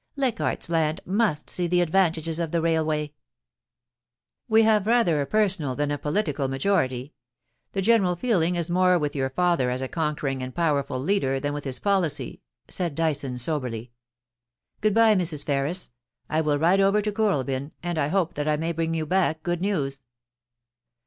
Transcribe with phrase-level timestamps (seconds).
[0.15, 3.13] Leichardt's Land must see the advantages of the railway.'
[4.49, 7.13] *VVe have rather a personal than a political majority.
[7.73, 11.53] The general feeling is more with your father as a conquering and powerful leader than
[11.53, 13.91] with his policy,' said Dyson, soberly.
[14.39, 15.45] * Good bye, Mrs.
[15.45, 15.91] Ferris.
[16.31, 19.43] I will ride over to Kooralbyn, and I hope that I may bring you back
[19.43, 20.01] good news.'